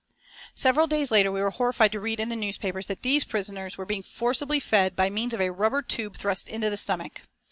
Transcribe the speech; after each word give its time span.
Several 0.55 0.87
days 0.87 1.11
later 1.11 1.31
we 1.31 1.41
were 1.43 1.51
horrified 1.51 1.91
to 1.91 1.99
read 1.99 2.19
in 2.19 2.29
the 2.29 2.35
newspapers 2.35 2.87
that 2.87 3.03
these 3.03 3.23
prisoners 3.23 3.77
were 3.77 3.85
being 3.85 4.01
forcibly 4.01 4.59
fed 4.59 4.95
by 4.95 5.11
means 5.11 5.35
of 5.35 5.41
a 5.41 5.51
rubber 5.51 5.83
tube 5.83 6.15
thrust 6.15 6.47
into 6.49 6.71
the 6.71 6.75
stomach. 6.77 7.21